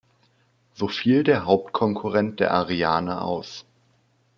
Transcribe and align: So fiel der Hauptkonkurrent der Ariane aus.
So 0.73 0.87
fiel 0.87 1.23
der 1.23 1.45
Hauptkonkurrent 1.45 2.39
der 2.39 2.55
Ariane 2.55 3.21
aus. 3.21 3.67